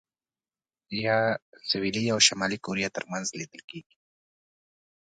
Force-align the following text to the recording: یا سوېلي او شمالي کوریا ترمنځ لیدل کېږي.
یا 1.03 1.17
سوېلي 1.69 2.03
او 2.13 2.19
شمالي 2.27 2.57
کوریا 2.65 2.89
ترمنځ 2.95 3.25
لیدل 3.39 3.61
کېږي. 3.69 3.95